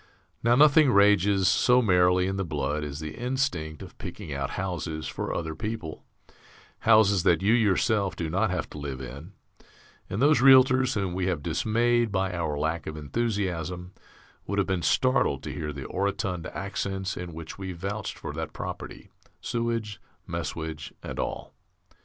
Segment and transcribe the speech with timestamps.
[0.41, 5.07] Now nothing rages so merrily in the blood as the instinct of picking out houses
[5.07, 6.03] for other people,
[6.79, 9.33] houses that you yourself do not have to live in;
[10.09, 13.93] and those Realtors whom we have dismayed by our lack of enthusiasm
[14.47, 18.53] would have been startled to hear the orotund accents in which we vouched for that
[18.53, 21.53] property, sewage, messuage, and all.